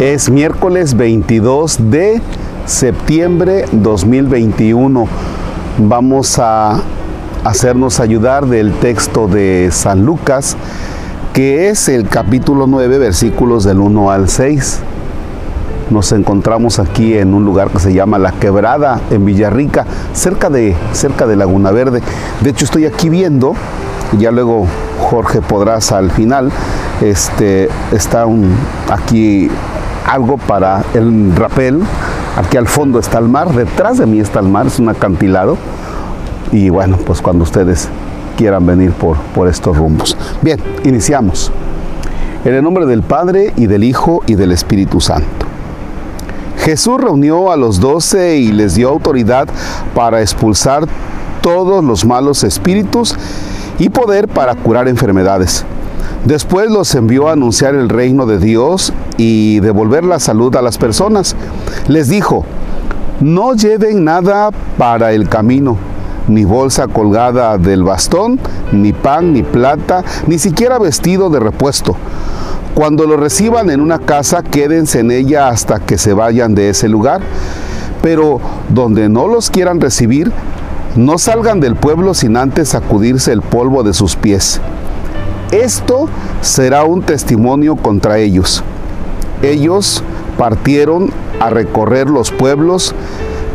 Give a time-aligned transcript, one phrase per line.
[0.00, 2.22] Es miércoles 22 de
[2.64, 5.06] septiembre 2021.
[5.76, 6.80] Vamos a
[7.44, 10.56] hacernos ayudar del texto de San Lucas,
[11.34, 14.80] que es el capítulo 9, versículos del 1 al 6.
[15.90, 20.74] Nos encontramos aquí en un lugar que se llama La Quebrada, en Villarrica, cerca de,
[20.94, 22.00] cerca de Laguna Verde.
[22.40, 23.52] De hecho, estoy aquí viendo,
[24.18, 24.66] ya luego
[25.10, 26.50] Jorge podrás al final,
[27.02, 28.54] este, está un,
[28.88, 29.50] aquí
[30.06, 31.80] algo para el rapel.
[32.36, 35.56] Aquí al fondo está el mar, detrás de mí está el mar, es un acantilado.
[36.52, 37.88] Y bueno, pues cuando ustedes
[38.36, 40.16] quieran venir por, por estos rumbos.
[40.42, 41.52] Bien, iniciamos.
[42.44, 45.46] En el nombre del Padre y del Hijo y del Espíritu Santo.
[46.58, 49.48] Jesús reunió a los doce y les dio autoridad
[49.94, 50.86] para expulsar
[51.40, 53.14] todos los malos espíritus
[53.78, 55.64] y poder para curar enfermedades.
[56.24, 60.78] Después los envió a anunciar el reino de Dios y devolver la salud a las
[60.78, 61.36] personas.
[61.88, 62.46] Les dijo,
[63.20, 65.76] no lleven nada para el camino,
[66.26, 68.40] ni bolsa colgada del bastón,
[68.72, 71.96] ni pan, ni plata, ni siquiera vestido de repuesto.
[72.74, 76.88] Cuando lo reciban en una casa, quédense en ella hasta que se vayan de ese
[76.88, 77.20] lugar.
[78.00, 80.32] Pero donde no los quieran recibir,
[80.96, 84.62] no salgan del pueblo sin antes sacudirse el polvo de sus pies.
[85.52, 86.08] Esto
[86.40, 88.64] será un testimonio contra ellos.
[89.42, 90.02] Ellos
[90.36, 91.10] partieron
[91.40, 92.94] a recorrer los pueblos,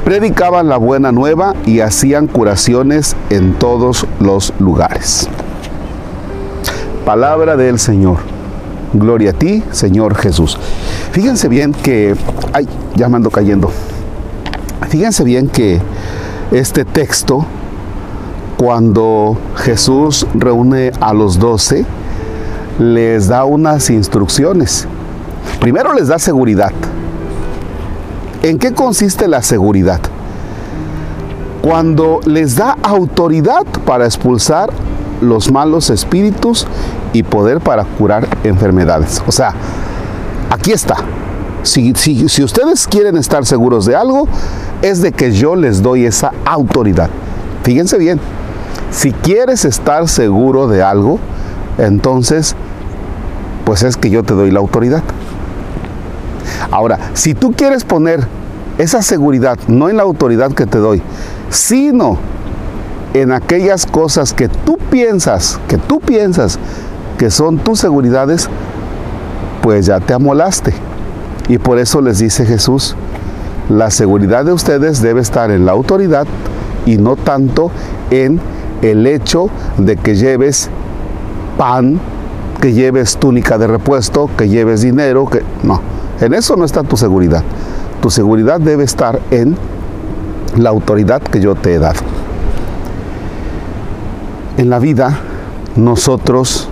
[0.04, 5.30] predicaban la buena nueva y hacían curaciones en todos los lugares.
[7.06, 8.18] Palabra del Señor.
[8.94, 10.58] Gloria a ti, Señor Jesús.
[11.12, 12.16] Fíjense bien que...
[12.54, 13.70] Ay, ya me ando cayendo.
[14.90, 15.82] Fíjense bien que
[16.52, 17.46] este texto
[18.58, 21.86] cuando Jesús reúne a los doce,
[22.80, 24.88] les da unas instrucciones.
[25.60, 26.72] Primero les da seguridad.
[28.44, 30.00] ¿En qué consiste la seguridad?
[31.62, 34.72] Cuando les da autoridad para expulsar
[35.22, 36.68] los malos espíritus
[37.14, 39.24] y poder para curar enfermedades.
[39.26, 39.54] O sea,
[40.50, 40.98] aquí está.
[41.64, 44.28] Si, si, ustedes quieren estar seguros de algo,
[44.84, 47.10] es de que yo les doy esa autoridad.
[47.64, 48.20] Fíjense bien,
[48.92, 51.18] si quieres estar seguro de algo,
[51.80, 52.56] entonces,
[53.66, 55.02] pues es que yo te doy la autoridad.
[56.72, 58.26] Ahora, si tú quieres poner
[58.78, 61.02] esa seguridad, no en la autoridad que te doy,
[61.50, 62.18] sino
[63.14, 66.60] en aquellas cosas que tú piensas, que tú piensas
[67.18, 68.50] que son tus seguridades,
[69.62, 70.74] pues ya te amolaste.
[71.48, 72.96] Y por eso les dice Jesús,
[73.70, 76.28] la seguridad de ustedes debe estar en la autoridad
[76.86, 77.72] y no tanto
[78.12, 78.40] en
[78.82, 80.70] el hecho de que lleves
[81.58, 82.00] pan,
[82.62, 85.82] que lleves túnica de repuesto, que lleves dinero, que no,
[86.22, 87.44] en eso no está tu seguridad.
[88.02, 89.58] Tu seguridad debe estar en
[90.58, 92.00] la autoridad que yo te he dado.
[94.58, 95.20] En la vida
[95.76, 96.70] nosotros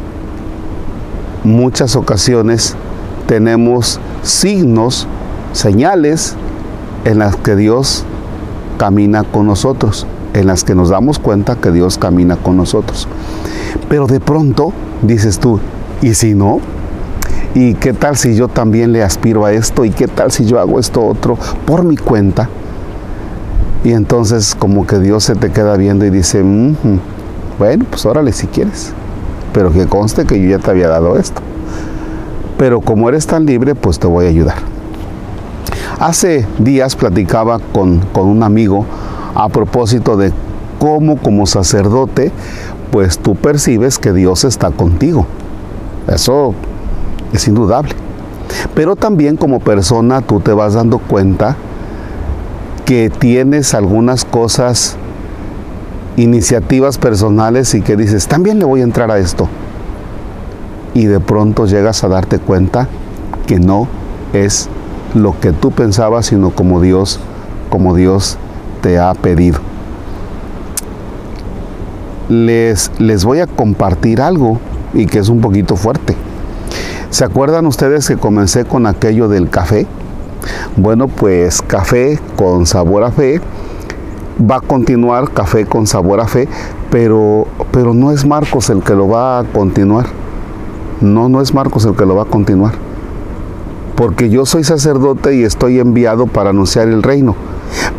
[1.44, 2.76] muchas ocasiones
[3.28, 5.08] tenemos signos,
[5.52, 6.36] señales
[7.04, 8.06] en las que Dios
[8.78, 13.08] camina con nosotros en las que nos damos cuenta que Dios camina con nosotros.
[13.90, 15.60] Pero de pronto dices tú,
[16.02, 16.60] ¿y si no?
[17.56, 19.86] ¿Y qué tal si yo también le aspiro a esto?
[19.86, 22.50] ¿Y qué tal si yo hago esto otro por mi cuenta?
[23.84, 26.42] Y entonces como que Dios se te queda viendo y dice,
[27.60, 28.94] bueno, pues órale si quieres,
[29.54, 31.42] pero que conste que yo ya te había dado esto.
[32.58, 34.58] Pero como eres tan libre, pues te voy a ayudar.
[36.00, 38.86] Hace días platicaba con, con un amigo
[39.36, 40.34] a propósito de
[40.80, 42.32] cómo como sacerdote,
[42.92, 45.28] pues tú percibes que Dios está contigo.
[46.08, 46.56] Eso
[47.34, 47.94] es indudable.
[48.74, 51.58] Pero también como persona tú te vas dando cuenta
[52.86, 54.98] que tienes algunas cosas,
[56.18, 59.50] iniciativas personales y que dices, también le voy a entrar a esto.
[60.94, 62.88] Y de pronto llegas a darte cuenta
[63.48, 63.88] que no
[64.34, 64.70] es
[65.16, 67.20] lo que tú pensabas, sino como Dios,
[67.70, 68.38] como Dios
[68.82, 69.60] te ha pedido.
[72.30, 74.60] Les, les voy a compartir algo
[74.94, 76.16] y que es un poquito fuerte.
[77.14, 79.86] ¿Se acuerdan ustedes que comencé con aquello del café?
[80.78, 83.40] Bueno, pues café con sabor a fe
[84.42, 86.48] va a continuar café con sabor a fe,
[86.90, 90.08] pero, pero no es Marcos el que lo va a continuar.
[91.02, 92.74] No, no es Marcos el que lo va a continuar.
[93.96, 97.36] Porque yo soy sacerdote y estoy enviado para anunciar el reino.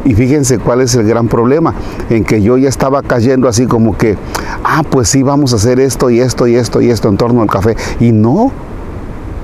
[0.05, 1.72] Y fíjense cuál es el gran problema,
[2.10, 4.19] en que yo ya estaba cayendo así como que,
[4.64, 7.43] ah, pues sí, vamos a hacer esto y esto y esto y esto en torno
[7.43, 7.76] al café.
[8.00, 8.50] Y no,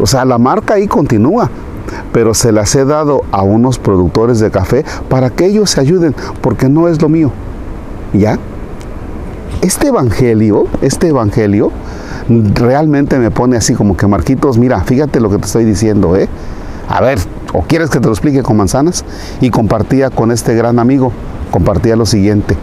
[0.00, 1.50] o sea, la marca ahí continúa.
[2.12, 6.14] pero se las he dado a unos productores de café para que ellos se ayuden,
[6.40, 7.32] porque no es lo mío.
[8.12, 8.38] ¿Ya?
[9.60, 11.70] Este evangelio, este evangelio,
[12.54, 16.28] realmente me pone así como que Marquitos, mira, fíjate lo que te estoy diciendo, ¿eh?
[16.88, 17.18] A ver,
[17.52, 19.04] ¿o quieres que te lo explique con manzanas?
[19.40, 21.12] Y compartía con este gran amigo,
[21.50, 22.56] compartía lo siguiente,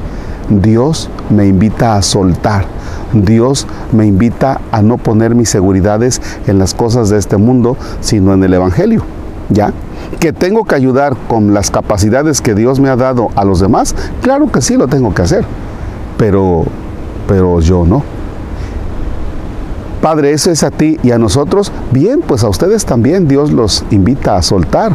[0.50, 2.66] Dios me invita a soltar,
[3.14, 8.34] Dios me invita a no poner mis seguridades en las cosas de este mundo, sino
[8.34, 9.04] en el Evangelio.
[9.50, 9.72] ¿Ya?
[10.20, 13.96] ¿Que tengo que ayudar con las capacidades que Dios me ha dado a los demás?
[14.22, 15.46] Claro que sí lo tengo que hacer,
[16.18, 16.66] pero,
[17.28, 18.04] pero yo no.
[20.02, 21.72] Padre, eso es a ti y a nosotros.
[21.92, 24.94] Bien, pues a ustedes también Dios los invita a soltar.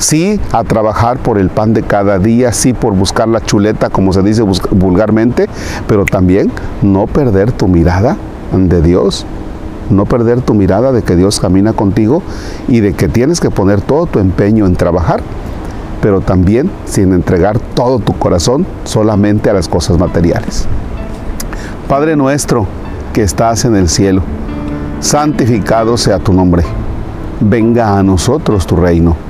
[0.00, 4.14] Sí, a trabajar por el pan de cada día, sí por buscar la chuleta, como
[4.14, 5.46] se dice vulgarmente,
[5.86, 6.50] pero también
[6.80, 8.16] no perder tu mirada
[8.50, 9.26] de Dios,
[9.90, 12.22] no perder tu mirada de que Dios camina contigo
[12.66, 15.20] y de que tienes que poner todo tu empeño en trabajar,
[16.00, 20.66] pero también sin entregar todo tu corazón solamente a las cosas materiales.
[21.90, 22.66] Padre nuestro
[23.12, 24.22] que estás en el cielo,
[25.00, 26.64] santificado sea tu nombre,
[27.38, 29.29] venga a nosotros tu reino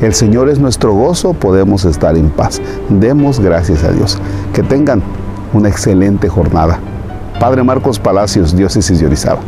[0.00, 2.60] el Señor es nuestro gozo, podemos estar en paz.
[2.88, 4.18] Demos gracias a Dios.
[4.52, 5.02] Que tengan
[5.52, 6.78] una excelente jornada.
[7.40, 9.40] Padre Marcos Palacios, Diócesis de Orizaba.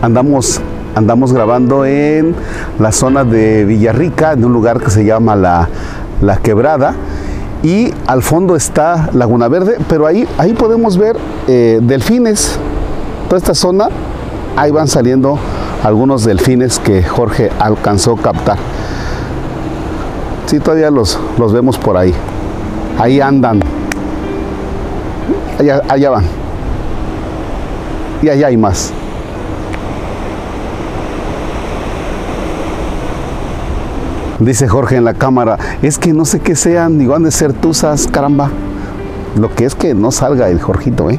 [0.00, 0.62] Andamos
[0.98, 2.34] andamos grabando en
[2.78, 6.94] la zona de Villarrica, en un lugar que se llama La, Quebrada.
[7.62, 11.16] Y al fondo está Laguna Verde, pero ahí, ahí podemos ver
[11.46, 12.58] eh, delfines.
[13.28, 13.88] Toda esta zona,
[14.56, 15.38] ahí van saliendo
[15.84, 18.58] algunos delfines que Jorge alcanzó a captar.
[20.46, 22.12] Sí, todavía los, los vemos por ahí.
[22.98, 23.60] Ahí andan.
[25.58, 26.24] Allá, allá van.
[28.22, 28.92] Y allá hay más.
[34.38, 37.52] Dice Jorge en la cámara, es que no sé qué sean, ni van a ser
[37.52, 38.50] tuzas, caramba.
[39.36, 41.18] Lo que es que no salga el Jorgito, ¿eh?